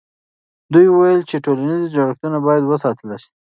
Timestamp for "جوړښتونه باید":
1.95-2.63